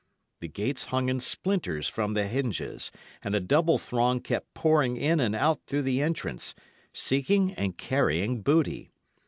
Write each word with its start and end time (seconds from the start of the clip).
The 0.39 0.47
gates 0.47 0.85
hung 0.85 1.09
in 1.09 1.19
splinters 1.19 1.87
from 1.87 2.15
the 2.15 2.25
hinges, 2.25 2.91
and 3.21 3.35
a 3.35 3.39
double 3.39 3.77
throng 3.77 4.19
kept 4.19 4.55
pouring 4.55 4.97
in 4.97 5.19
and 5.19 5.35
out 5.35 5.63
through 5.67 5.83
the 5.83 6.01
entrance, 6.01 6.55
seeking 6.91 7.53
and 7.53 7.77
carrying 7.77 8.41
booty. 8.41 8.89